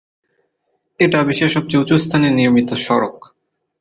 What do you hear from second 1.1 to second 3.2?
বিশ্বের সবচেয়ে উঁচু স্থানে নির্মিত সড়ক।